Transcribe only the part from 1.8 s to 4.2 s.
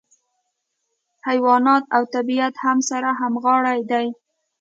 او طبیعت هم سره همغاړي دي.